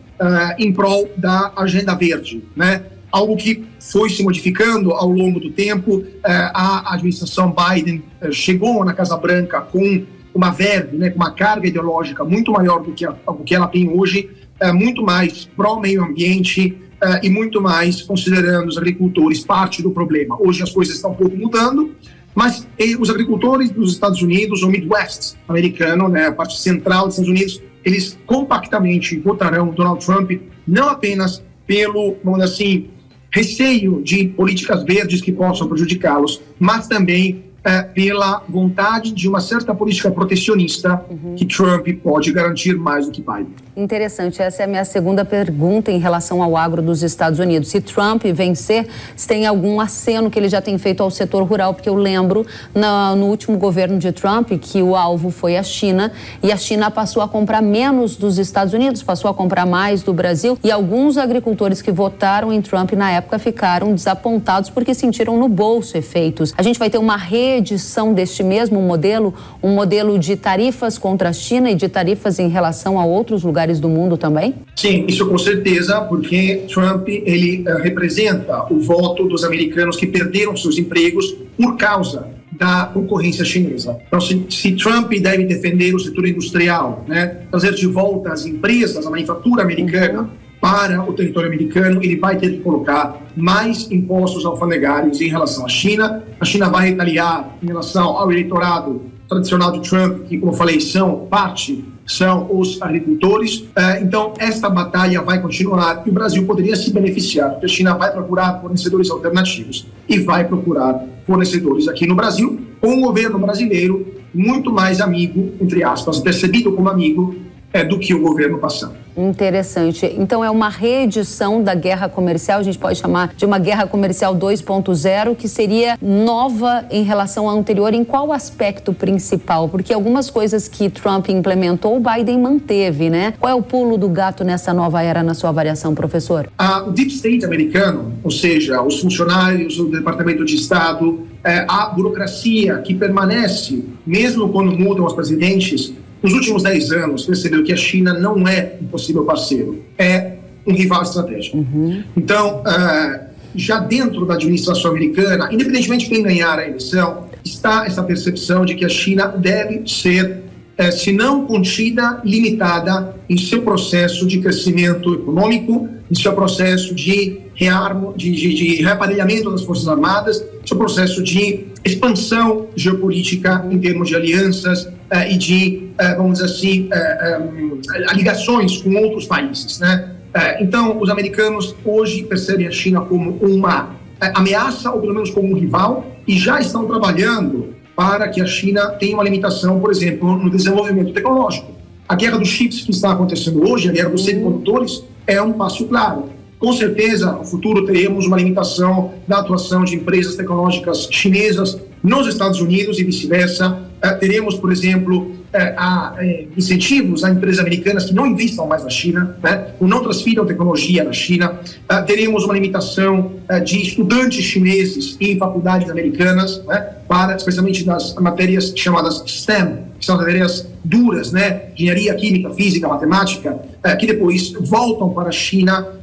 em 0.58 0.72
prol 0.72 1.10
da 1.18 1.51
agenda 1.58 1.94
verde, 1.94 2.42
né? 2.56 2.84
Algo 3.12 3.36
que 3.36 3.66
foi 3.82 4.10
se 4.10 4.24
modificando 4.24 4.92
ao 4.92 5.10
longo 5.10 5.42
do 5.42 5.51
tempo. 5.51 6.06
a 6.24 6.94
administração 6.94 7.54
Biden 7.54 8.01
chegou 8.32 8.86
na 8.86 8.94
Casa 8.94 9.18
Branca 9.18 9.60
com 9.60 10.06
uma 10.38 10.51
verve, 10.51 10.98
né, 10.98 11.10
com 11.10 11.15
uma 11.15 11.32
carga 11.32 11.68
ideológica 11.68 12.24
muito 12.24 12.51
maior 12.51 12.84
do 12.84 12.92
que, 12.92 13.06
a, 13.06 13.12
do 13.12 13.44
que 13.44 13.56
ela 13.56 13.68
tem 13.68 13.89
hoje, 13.89 14.30
é, 14.60 14.72
muito 14.72 15.01
mais 15.01 15.46
pró-meio 15.56 16.04
ambiente 16.04 16.77
é, 17.01 17.25
e 17.25 17.30
muito 17.30 17.62
mais 17.62 18.01
considerando 18.01 18.68
os 18.68 18.77
agricultores 18.77 19.46
parte 19.46 19.82
do 19.82 19.92
problema. 19.92 20.38
Hoje 20.39 20.62
as 20.62 20.72
coisas 20.72 20.96
estão 20.96 21.12
um 21.12 21.15
pouco 21.15 21.36
mudando, 21.36 21.96
mas 22.34 22.68
e, 22.77 22.96
os 22.98 23.10
agricultores 23.10 23.70
dos 23.70 23.94
Estados 23.94 24.22
Unidos, 24.22 24.62
o 24.62 24.70
Midwest 24.70 25.36
americano, 25.48 26.10
né, 26.10 26.27
a 26.27 26.32
parte 26.32 26.60
central 26.60 27.06
dos 27.06 27.15
Estados 27.15 27.32
Unidos, 27.32 27.62
eles 27.84 28.18
compactamente 28.25 29.18
votarão 29.20 29.70
Donald 29.70 30.06
Trump, 30.06 30.32
não 30.68 30.89
apenas 30.89 31.44
pelo, 31.65 32.18
vamos 32.24 32.42
dizer 32.42 32.54
assim, 32.54 32.89
receio 33.32 34.01
de 34.01 34.27
políticas 34.30 34.84
verdes 34.84 35.22
que 35.22 35.32
possam 35.32 35.68
prejudicá-los, 35.68 36.42
mas 36.60 36.88
também 36.88 37.45
é, 37.65 37.81
pela 37.81 38.43
vontade 38.48 39.12
de 39.12 39.27
uma 39.27 39.41
certa 39.41 39.74
política 39.74 40.12
protecionista 40.12 41.03
uhum. 41.10 41.34
que 41.36 41.45
Trump 41.45 41.88
pode 42.03 42.31
garantir 42.31 42.75
mais 42.75 43.07
do 43.07 43.12
que 43.12 43.22
Biden. 43.22 43.65
Interessante, 43.75 44.41
essa 44.41 44.62
é 44.62 44.65
a 44.65 44.67
minha 44.67 44.86
segunda 44.86 45.25
pergunta 45.25 45.91
em 45.91 46.00
relação 46.00 46.41
ao 46.41 46.55
agro 46.55 46.81
dos 46.81 47.03
Estados 47.03 47.39
Unidos. 47.39 47.67
Se 47.67 47.81
Trump 47.81 48.24
vencer, 48.24 48.88
se 49.17 49.27
tem 49.27 49.45
algum 49.45 49.81
aceno 49.81 50.29
que 50.29 50.39
ele 50.39 50.48
já 50.48 50.62
tem 50.62 50.77
feito 50.77 51.03
ao 51.03 51.12
setor 51.12 51.43
rural, 51.43 51.74
porque 51.74 51.89
eu 51.89 51.95
lembro 51.95 52.45
no, 52.74 53.15
no 53.17 53.25
último 53.25 53.57
governo 53.57 53.98
de 53.98 54.13
Trump 54.13 54.51
que 54.62 54.81
o 54.81 54.95
alvo 54.95 55.29
foi 55.29 55.57
a 55.57 55.63
China 55.63 56.12
e 56.41 56.53
a 56.53 56.57
China 56.57 56.89
passou 56.89 57.22
a 57.22 57.27
comprar 57.27 57.62
menos 57.62 58.15
dos 58.15 58.38
Estados 58.38 58.74
Unidos, 58.74 59.03
passou 59.03 59.29
a 59.29 59.34
comprar 59.34 59.65
mais 59.65 60.03
do 60.03 60.13
Brasil 60.13 60.57
e 60.63 60.72
alguns 60.72 61.17
agricultores 61.17 61.81
que 61.81 61.91
votaram 61.91 62.53
em 62.53 62.62
Trump 62.62 62.93
na 62.93 63.12
época 63.12 63.38
ficaram 63.39 63.93
desapontados 63.93 64.69
porque 64.69 64.93
sentiram 64.93 65.38
no 65.38 65.50
bolso 65.50 65.98
efeitos. 65.98 66.53
A 66.57 66.63
gente 66.63 66.79
vai 66.79 66.89
ter 66.89 66.98
uma 66.98 67.17
reedição 67.56 68.14
deste 68.14 68.44
mesmo 68.44 68.82
modelo, 68.82 69.34
um 69.64 69.74
modelo 69.74 70.20
de 70.20 70.36
tarifas 70.36 70.98
contra 70.98 71.30
a 71.30 71.34
China 71.34 71.72
e 71.72 71.76
de 71.76 71.88
tarifas 71.88 72.38
em 72.40 72.50
relação 72.50 73.00
a 73.00 73.06
outros 73.06 73.44
lugares 73.44 73.80
do 73.80 73.90
mundo 73.90 74.18
também? 74.18 74.54
Sim, 74.76 75.06
isso 75.08 75.28
com 75.28 75.38
certeza, 75.38 76.02
porque 76.02 76.66
Trump 76.72 77.08
ele 77.08 77.64
uh, 77.68 77.82
representa 77.82 78.66
o 78.72 78.80
voto 78.80 79.28
dos 79.28 79.44
americanos 79.44 79.96
que 79.96 80.06
perderam 80.06 80.56
seus 80.56 80.78
empregos 80.78 81.36
por 81.58 81.78
causa 81.78 82.28
da 82.52 82.90
concorrência 82.94 83.44
chinesa. 83.44 83.98
Então, 84.08 84.22
se, 84.22 84.46
se, 84.50 84.72
Trump 84.74 85.12
deve 85.12 85.44
defender 85.44 85.94
o 85.94 86.00
setor 86.00 86.26
industrial, 86.26 87.04
né, 87.08 87.42
trazer 87.52 87.74
de 87.74 87.86
volta 87.86 88.32
as 88.32 88.46
empresas, 88.46 89.06
a 89.06 89.10
manufatura 89.10 89.62
americana 89.62 90.22
uhum. 90.22 90.45
Para 90.65 91.07
o 91.07 91.13
território 91.13 91.48
americano, 91.48 92.01
ele 92.01 92.15
vai 92.15 92.38
ter 92.38 92.50
que 92.50 92.57
colocar 92.57 93.22
mais 93.36 93.91
impostos 93.91 94.48
alfandegários 94.48 95.22
em 95.22 95.27
relação 95.27 95.63
à 95.63 95.69
China. 95.69 96.24
A 96.39 96.43
China 96.43 96.69
vai 96.69 96.89
retaliar 96.89 97.55
em 97.62 97.67
relação 97.67 98.17
ao 98.17 98.31
eleitorado 98.31 99.03
tradicional 99.29 99.72
de 99.74 99.88
Trump, 99.88 100.24
que, 100.24 100.39
como 100.39 100.53
eu 100.53 100.57
falei, 100.57 100.81
são 100.81 101.27
parte 101.29 101.86
são 102.07 102.48
os 102.51 102.81
agricultores. 102.81 103.65
É, 103.75 104.01
então, 104.01 104.34
esta 104.39 104.67
batalha 104.67 105.22
vai 105.22 105.39
continuar 105.39 106.01
e 106.05 106.10
o 106.10 106.13
Brasil 106.13 106.43
poderia 106.45 106.75
se 106.75 106.91
beneficiar, 106.91 107.51
porque 107.51 107.65
a 107.65 107.69
China 107.69 107.93
vai 107.95 108.12
procurar 108.12 108.60
fornecedores 108.60 109.10
alternativos 109.12 109.88
e 110.10 110.19
vai 110.19 110.45
procurar 110.45 111.03
fornecedores 111.25 111.88
aqui 111.88 112.07
no 112.07 112.15
Brasil, 112.15 112.60
com 112.81 112.89
um 112.89 113.01
governo 113.01 113.39
brasileiro 113.39 114.05
muito 114.34 114.72
mais 114.72 115.00
amigo, 115.00 115.53
entre 115.62 115.84
aspas, 115.84 116.19
percebido 116.19 116.72
como 116.74 116.89
amigo, 116.89 117.36
é, 117.75 117.84
do 117.84 118.00
que 118.00 118.13
o 118.13 118.22
governo 118.22 118.58
passado. 118.58 118.94
Interessante. 119.17 120.05
Então 120.17 120.44
é 120.44 120.50
uma 120.50 120.70
reedição 120.70 121.62
da 121.62 121.75
guerra 121.75 122.08
comercial, 122.08 122.60
a 122.60 122.63
gente 122.63 122.77
pode 122.77 123.00
chamar 123.00 123.34
de 123.36 123.46
uma 123.46 123.60
guerra 123.60 123.86
comercial 123.86 124.34
2.0, 124.34 125.36
que 125.36 125.48
seria 125.50 125.98
nova 126.01 126.86
em 126.89 127.03
relação 127.03 127.50
à 127.50 127.53
anterior. 127.53 127.94
Em 127.94 128.05
qual 128.05 128.32
aspecto 128.32 128.94
principal? 128.94 129.67
Porque 129.67 129.94
algumas 129.94 130.29
coisas 130.29 130.70
que 130.70 130.89
Trump 130.89 131.27
implementou, 131.27 131.98
o 131.98 132.00
Biden 132.00 132.39
manteve, 132.39 133.10
né? 133.10 133.34
Qual 133.39 133.51
é 133.51 133.55
o 133.55 133.62
pulo 133.62 133.98
do 133.98 134.08
gato 134.08 134.46
nessa 134.46 134.74
nova 134.74 135.01
era, 135.01 135.22
na 135.22 135.34
sua 135.34 135.50
avaliação, 135.50 135.94
professor? 135.94 136.50
o 136.86 136.91
Deep 136.91 137.12
State 137.12 137.44
americano, 137.44 138.13
ou 138.24 138.32
seja, 138.32 138.82
os 138.82 139.01
funcionários 139.01 139.75
do 139.77 139.89
Departamento 139.89 140.46
de 140.46 140.55
Estado, 140.55 141.27
é, 141.44 141.65
a 141.67 141.88
burocracia 141.88 142.77
que 142.77 142.94
permanece, 142.94 143.84
mesmo 144.05 144.50
quando 144.50 144.72
mudam 144.72 145.05
os 145.05 145.13
presidentes, 145.13 145.94
nos 146.22 146.34
últimos 146.34 146.63
10 146.63 146.91
anos, 146.91 147.25
percebeu 147.25 147.63
que 147.63 147.72
a 147.72 147.77
China 147.77 148.13
não 148.13 148.48
é 148.48 148.77
um 148.81 148.88
possível 148.88 149.24
parceiro, 149.24 149.84
é 149.98 150.36
um 150.65 150.74
rival 150.74 151.03
estratégico. 151.03 151.57
Uhum. 151.57 152.03
Então, 152.17 152.62
uh, 152.62 153.25
já 153.55 153.79
dentro 153.79 154.25
da 154.25 154.34
administração 154.34 154.91
americana, 154.91 155.50
independentemente 155.51 156.05
de 156.05 156.15
quem 156.15 156.24
ganhar 156.24 156.57
a 156.57 156.67
eleição, 156.67 157.25
está 157.43 157.86
essa 157.86 158.03
percepção 158.03 158.65
de 158.65 158.75
que 158.75 158.84
a 158.84 158.89
China 158.89 159.27
deve 159.27 159.88
ser, 159.88 160.43
uh, 160.79 160.91
se 160.91 161.12
não 161.12 161.45
contida, 161.45 162.22
limitada 162.24 163.15
em 163.29 163.38
seu 163.38 163.62
processo 163.62 164.25
de 164.25 164.39
crescimento 164.39 165.13
econômico, 165.13 165.88
em 166.10 166.15
seu 166.15 166.34
processo 166.34 166.93
de, 166.95 167.39
rearmo, 167.53 168.13
de, 168.15 168.31
de, 168.31 168.53
de 168.53 168.84
reaparelhamento 168.84 169.51
das 169.51 169.63
Forças 169.63 169.88
Armadas, 169.88 170.43
seu 170.65 170.77
processo 170.77 171.24
de 171.24 171.65
expansão 171.86 172.68
geopolítica 172.75 173.65
em 173.70 173.77
termos 173.77 174.10
de 174.10 174.15
alianças 174.15 174.86
uh, 174.86 175.30
e 175.30 175.38
de, 175.38 175.89
uh, 175.94 176.18
vamos 176.18 176.39
dizer 176.39 176.46
assim, 176.46 176.89
um, 176.89 177.80
eh, 177.94 178.13
ligações 178.15 178.77
com 178.77 178.96
outros 178.96 179.25
países. 179.27 179.80
Né? 179.80 180.12
então, 180.60 181.00
os 181.00 181.10
americanos 181.10 181.75
hoje 181.86 182.24
percebem 182.24 182.68
a 182.68 182.72
China 182.72 183.01
como 183.01 183.38
uma 183.38 183.96
ameaça, 184.34 184.92
ou 184.92 185.00
pelo 185.00 185.13
menos 185.13 185.30
como 185.30 185.50
um 185.50 185.58
rival, 185.58 186.06
e 186.27 186.38
já 186.38 186.60
estão 186.60 186.86
trabalhando 186.86 187.74
para 187.96 188.27
que 188.27 188.42
a 188.42 188.46
China 188.46 188.88
tenha 189.00 189.15
uma 189.15 189.24
limitação, 189.24 189.80
por 189.80 189.92
exemplo, 189.92 190.36
no 190.36 190.50
desenvolvimento 190.50 191.13
tecnológico. 191.13 191.72
A 192.08 192.15
guerra 192.15 192.38
dos 192.38 192.50
chips 192.50 192.82
que 192.82 192.92
está 192.92 193.13
acontecendo 193.13 193.65
hoje, 193.68 193.88
a 193.88 193.94
guerra 193.94 194.10
dos 194.10 194.25
semicondutores, 194.25 195.04
é 195.25 195.42
um 195.42 195.54
passo 195.54 195.86
claro. 195.86 196.30
Com 196.58 196.72
certeza, 196.72 197.32
no 197.34 197.44
futuro 197.44 197.86
teremos 197.86 198.26
uma 198.26 198.38
limitação 198.38 199.14
da 199.28 199.40
atuação 199.40 199.84
de 199.84 199.96
empresas 199.96 200.36
tecnológicas 200.36 201.08
chinesas 201.12 201.78
nos 202.02 202.28
Estados 202.28 202.62
Unidos 202.62 202.98
e 202.98 203.04
vice-versa. 203.04 203.80
Eh, 204.02 204.14
teremos, 204.14 204.56
por 204.56 204.72
exemplo, 204.72 205.32
eh, 205.52 205.74
a, 205.78 206.16
eh, 206.20 206.46
incentivos 206.56 207.24
a 207.24 207.32
empresas 207.32 207.60
americanas 207.60 208.06
que 208.06 208.14
não 208.14 208.26
investam 208.28 208.68
mais 208.68 208.84
na 208.84 208.90
China, 208.90 209.36
né, 209.44 209.74
ou 209.80 209.88
não 209.88 210.02
transfiram 210.02 210.46
tecnologia 210.46 211.04
na 211.04 211.12
China. 211.12 211.60
teremos 212.08 212.44
uma 212.44 212.54
limitação 212.54 213.34
de 213.64 213.82
estudantes 213.82 214.44
chineses 214.44 215.18
em 215.20 215.38
faculdades 215.38 215.90
americanas, 215.90 216.64
né, 216.66 216.78
para 217.08 217.36
especialmente 217.36 217.84
das 217.84 218.14
matérias 218.16 218.74
chamadas 218.76 219.24
STEM, 219.26 219.80
que 220.00 220.06
são 220.06 220.18
matérias 220.18 220.68
duras, 220.84 221.32
né, 221.32 221.70
engenharia 221.76 222.14
química, 222.16 222.50
física, 222.52 222.88
matemática, 222.88 223.60
que 224.00 224.08
depois 224.08 224.52
voltam 224.62 225.10
para 225.10 225.30
a 225.30 225.32
China 225.32 225.95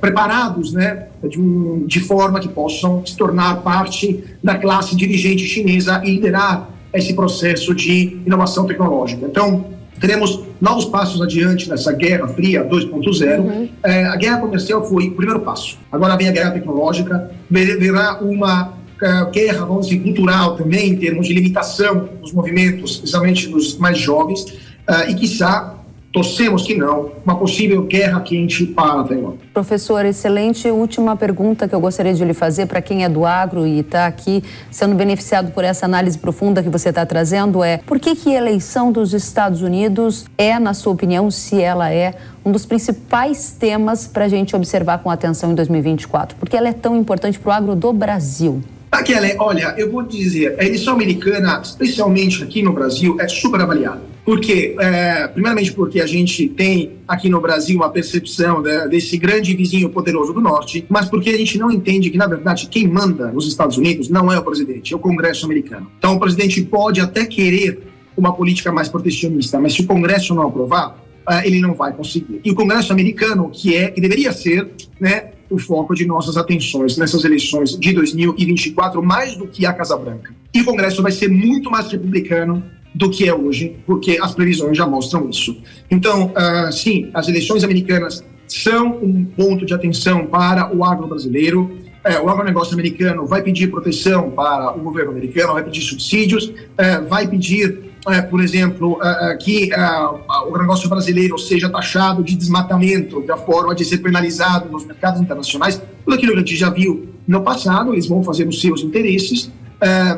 preparados, 0.00 0.72
né, 0.72 1.06
de, 1.28 1.40
um, 1.40 1.84
de 1.86 2.00
forma 2.00 2.40
que 2.40 2.48
possam 2.48 3.04
se 3.04 3.16
tornar 3.16 3.62
parte 3.62 4.24
da 4.42 4.56
classe 4.56 4.96
dirigente 4.96 5.44
chinesa 5.44 6.00
e 6.04 6.12
liderar 6.12 6.70
esse 6.92 7.14
processo 7.14 7.74
de 7.74 8.20
inovação 8.26 8.66
tecnológica. 8.66 9.26
Então, 9.26 9.66
teremos 10.00 10.42
novos 10.60 10.86
passos 10.86 11.20
adiante 11.20 11.68
nessa 11.68 11.92
Guerra 11.92 12.26
Fria 12.28 12.64
2.0. 12.64 13.38
Uhum. 13.38 13.68
É, 13.84 14.06
a 14.06 14.16
guerra 14.16 14.38
comercial 14.38 14.84
foi 14.88 15.08
o 15.08 15.14
primeiro 15.14 15.40
passo. 15.40 15.78
Agora 15.92 16.16
vem 16.16 16.28
a 16.28 16.32
guerra 16.32 16.50
tecnológica, 16.50 17.30
verá 17.50 18.18
uma 18.20 18.68
uh, 18.68 19.30
guerra, 19.30 19.64
vamos 19.64 19.88
dizer, 19.88 20.02
cultural 20.02 20.56
também, 20.56 20.90
em 20.90 20.96
termos 20.96 21.26
de 21.26 21.34
limitação 21.34 22.08
dos 22.20 22.32
movimentos, 22.32 22.92
especialmente 22.92 23.48
dos 23.48 23.76
mais 23.78 23.98
jovens, 23.98 24.42
uh, 24.42 25.08
e, 25.08 25.14
quiçá, 25.14 25.76
torcemos 26.12 26.64
que 26.64 26.74
não, 26.74 27.12
uma 27.24 27.36
possível 27.36 27.82
guerra 27.82 28.20
quente 28.20 28.66
para 28.66 29.04
Taiwan. 29.04 29.34
Professor, 29.54 30.04
excelente 30.04 30.68
última 30.68 31.16
pergunta 31.16 31.68
que 31.68 31.74
eu 31.74 31.80
gostaria 31.80 32.12
de 32.12 32.24
lhe 32.24 32.34
fazer 32.34 32.66
para 32.66 32.82
quem 32.82 33.04
é 33.04 33.08
do 33.08 33.24
agro 33.24 33.66
e 33.66 33.80
está 33.80 34.06
aqui 34.06 34.42
sendo 34.70 34.94
beneficiado 34.94 35.52
por 35.52 35.62
essa 35.62 35.86
análise 35.86 36.18
profunda 36.18 36.62
que 36.62 36.68
você 36.68 36.88
está 36.88 37.06
trazendo 37.06 37.62
é 37.62 37.78
por 37.78 38.00
que, 38.00 38.16
que 38.16 38.34
a 38.34 38.38
eleição 38.38 38.90
dos 38.90 39.14
Estados 39.14 39.62
Unidos 39.62 40.24
é, 40.36 40.58
na 40.58 40.74
sua 40.74 40.92
opinião, 40.92 41.30
se 41.30 41.60
ela 41.60 41.92
é, 41.92 42.14
um 42.44 42.50
dos 42.50 42.66
principais 42.66 43.52
temas 43.52 44.06
para 44.06 44.24
a 44.24 44.28
gente 44.28 44.56
observar 44.56 44.98
com 44.98 45.10
atenção 45.10 45.52
em 45.52 45.54
2024? 45.54 46.36
Porque 46.36 46.56
ela 46.56 46.68
é 46.68 46.72
tão 46.72 46.96
importante 46.96 47.38
para 47.38 47.50
o 47.50 47.52
agro 47.52 47.76
do 47.76 47.92
Brasil. 47.92 48.60
Aquela, 48.90 49.28
olha, 49.38 49.74
eu 49.78 49.92
vou 49.92 50.02
dizer, 50.02 50.56
a 50.58 50.64
eleição 50.64 50.94
americana, 50.94 51.60
especialmente 51.62 52.42
aqui 52.42 52.60
no 52.60 52.72
Brasil, 52.72 53.16
é 53.20 53.28
super 53.28 53.60
avaliada. 53.60 54.09
Por 54.24 54.40
quê? 54.40 54.76
É, 54.78 55.26
primeiramente 55.28 55.72
porque 55.72 56.00
a 56.00 56.06
gente 56.06 56.48
tem 56.48 56.98
aqui 57.08 57.28
no 57.28 57.40
Brasil 57.40 57.76
uma 57.76 57.90
percepção 57.90 58.62
de, 58.62 58.88
desse 58.88 59.16
grande 59.16 59.54
vizinho 59.54 59.88
poderoso 59.88 60.32
do 60.32 60.40
Norte, 60.40 60.84
mas 60.88 61.08
porque 61.08 61.30
a 61.30 61.38
gente 61.38 61.58
não 61.58 61.70
entende 61.70 62.10
que, 62.10 62.18
na 62.18 62.26
verdade, 62.26 62.68
quem 62.68 62.86
manda 62.86 63.32
nos 63.32 63.46
Estados 63.46 63.76
Unidos 63.76 64.08
não 64.08 64.32
é 64.32 64.38
o 64.38 64.42
presidente, 64.42 64.92
é 64.92 64.96
o 64.96 65.00
Congresso 65.00 65.46
americano. 65.46 65.90
Então, 65.98 66.14
o 66.14 66.20
presidente 66.20 66.62
pode 66.62 67.00
até 67.00 67.24
querer 67.24 67.82
uma 68.16 68.32
política 68.32 68.70
mais 68.70 68.88
protecionista, 68.88 69.58
mas 69.58 69.74
se 69.74 69.80
o 69.80 69.86
Congresso 69.86 70.34
não 70.34 70.48
aprovar, 70.48 70.96
é, 71.28 71.46
ele 71.46 71.60
não 71.60 71.74
vai 71.74 71.92
conseguir. 71.92 72.40
E 72.44 72.50
o 72.50 72.54
Congresso 72.54 72.92
americano, 72.92 73.50
que 73.50 73.76
é, 73.76 73.90
que 73.90 74.00
deveria 74.00 74.32
ser, 74.32 74.68
né, 75.00 75.30
o 75.50 75.58
foco 75.58 75.94
de 75.94 76.06
nossas 76.06 76.36
atenções 76.36 76.96
nessas 76.96 77.24
eleições 77.24 77.76
de 77.76 77.92
2024, 77.92 79.02
mais 79.02 79.36
do 79.36 79.48
que 79.48 79.66
a 79.66 79.72
Casa 79.72 79.96
Branca. 79.96 80.32
E 80.54 80.60
o 80.60 80.64
Congresso 80.64 81.02
vai 81.02 81.10
ser 81.10 81.28
muito 81.28 81.70
mais 81.70 81.90
republicano 81.90 82.62
do 82.94 83.10
que 83.10 83.28
é 83.28 83.34
hoje, 83.34 83.76
porque 83.86 84.18
as 84.20 84.34
previsões 84.34 84.76
já 84.76 84.86
mostram 84.86 85.28
isso. 85.28 85.56
Então, 85.90 86.32
uh, 86.32 86.72
sim, 86.72 87.10
as 87.14 87.28
eleições 87.28 87.62
americanas 87.62 88.24
são 88.50 88.98
um 89.00 89.24
ponto 89.24 89.64
de 89.64 89.72
atenção 89.72 90.26
para 90.26 90.74
o 90.74 90.84
agro 90.84 91.06
brasileiro. 91.06 91.78
É, 92.02 92.18
o 92.18 92.28
agronegócio 92.28 92.74
americano 92.74 93.26
vai 93.26 93.42
pedir 93.42 93.70
proteção 93.70 94.30
para 94.30 94.72
o 94.74 94.80
governo 94.80 95.12
americano, 95.12 95.52
vai 95.52 95.62
pedir 95.62 95.82
subsídios, 95.82 96.52
é, 96.76 96.98
vai 96.98 97.28
pedir, 97.28 97.92
é, 98.08 98.22
por 98.22 98.40
exemplo, 98.40 98.98
é, 99.02 99.32
é, 99.32 99.36
que 99.36 99.72
é, 99.72 99.78
o 99.78 100.48
agronegócio 100.48 100.88
brasileiro 100.88 101.38
seja 101.38 101.68
taxado 101.68 102.24
de 102.24 102.34
desmatamento, 102.34 103.20
da 103.20 103.36
forma 103.36 103.74
de 103.74 103.84
ser 103.84 103.98
penalizado 103.98 104.70
nos 104.70 104.84
mercados 104.84 105.20
internacionais, 105.20 105.80
tudo 106.04 106.14
aquilo 106.14 106.32
que 106.32 106.38
a 106.38 106.40
gente 106.40 106.56
já 106.56 106.70
viu 106.70 107.10
no 107.28 107.42
passado, 107.42 107.92
eles 107.92 108.06
vão 108.06 108.24
fazer 108.24 108.48
os 108.48 108.60
seus 108.60 108.82
interesses, 108.82 109.52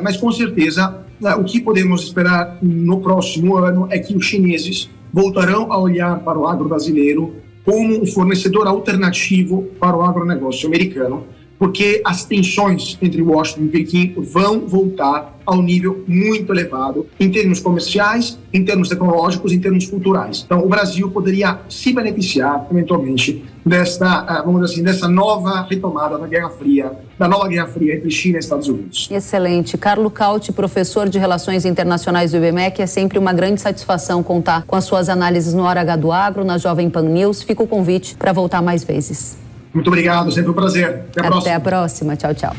mas 0.01 0.17
com 0.17 0.31
certeza 0.31 1.02
o 1.37 1.43
que 1.43 1.61
podemos 1.61 2.03
esperar 2.03 2.57
no 2.61 3.01
próximo 3.01 3.57
ano 3.57 3.87
é 3.89 3.99
que 3.99 4.15
os 4.15 4.25
chineses 4.25 4.89
voltarão 5.11 5.71
a 5.71 5.77
olhar 5.77 6.19
para 6.19 6.37
o 6.37 6.47
agro 6.47 6.67
brasileiro 6.67 7.35
como 7.65 8.01
um 8.01 8.05
fornecedor 8.05 8.67
alternativo 8.67 9.69
para 9.79 9.95
o 9.95 10.01
agronegócio 10.01 10.67
americano, 10.67 11.25
porque 11.63 12.01
as 12.03 12.25
tensões 12.25 12.97
entre 13.01 13.21
Washington 13.21 13.67
e 13.67 13.69
Pequim 13.69 14.13
vão 14.17 14.67
voltar 14.67 15.39
ao 15.45 15.61
nível 15.61 16.03
muito 16.05 16.51
elevado 16.51 17.07
em 17.17 17.31
termos 17.31 17.61
comerciais, 17.61 18.37
em 18.53 18.65
termos 18.65 18.89
tecnológicos, 18.89 19.53
em 19.53 19.61
termos 19.61 19.85
culturais. 19.85 20.43
Então, 20.45 20.59
o 20.59 20.67
Brasil 20.67 21.09
poderia 21.09 21.61
se 21.69 21.93
beneficiar, 21.93 22.67
eventualmente, 22.69 23.45
desta, 23.65 24.25
ah, 24.27 24.41
vamos 24.45 24.59
dizer 24.59 24.73
assim, 24.73 24.83
dessa 24.83 25.07
nova 25.07 25.65
retomada 25.69 26.17
da 26.17 26.27
Guerra 26.27 26.49
Fria, 26.49 26.91
da 27.17 27.29
nova 27.29 27.47
Guerra 27.47 27.67
Fria 27.67 27.95
entre 27.95 28.11
China 28.11 28.35
e 28.35 28.39
Estados 28.39 28.67
Unidos. 28.67 29.07
Excelente. 29.09 29.77
Carlo 29.77 30.11
Cauti, 30.11 30.51
professor 30.51 31.07
de 31.07 31.17
Relações 31.17 31.63
Internacionais 31.63 32.31
do 32.31 32.43
IBMEC, 32.43 32.81
é 32.81 32.85
sempre 32.85 33.17
uma 33.17 33.31
grande 33.31 33.61
satisfação 33.61 34.21
contar 34.21 34.63
com 34.63 34.75
as 34.75 34.83
suas 34.83 35.07
análises 35.07 35.53
no 35.53 35.63
Hora 35.63 35.79
H 35.79 35.95
do 35.95 36.11
Agro, 36.11 36.43
na 36.43 36.57
Jovem 36.57 36.89
Pan 36.89 37.03
News. 37.03 37.41
Fica 37.41 37.63
o 37.63 37.67
convite 37.67 38.17
para 38.17 38.33
voltar 38.33 38.61
mais 38.61 38.83
vezes. 38.83 39.41
Muito 39.73 39.87
obrigado, 39.87 40.31
sempre 40.31 40.51
um 40.51 40.53
prazer. 40.53 40.85
Até 40.85 41.21
a 41.21 41.23
Até 41.23 41.27
próxima. 41.27 41.55
A 41.55 41.59
próxima. 41.59 42.15
Tchau, 42.15 42.33
tchau. 42.35 42.55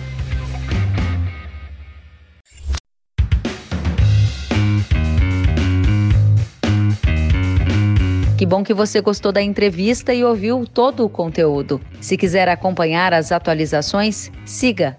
Que 8.37 8.45
bom 8.45 8.63
que 8.63 8.75
você 8.75 9.01
gostou 9.01 9.33
da 9.33 9.41
entrevista 9.41 10.13
e 10.13 10.25
ouviu 10.25 10.67
todo 10.67 11.05
o 11.05 11.09
conteúdo. 11.09 11.81
Se 12.01 12.17
quiser 12.17 12.49
acompanhar 12.49 13.15
as 13.15 13.33
atualizações, 13.33 14.31
siga 14.45 14.99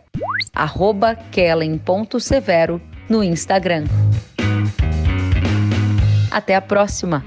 kellen.severo 1.31 2.81
no 3.09 3.23
Instagram. 3.23 3.83
Até 6.31 6.55
a 6.55 6.61
próxima! 6.61 7.23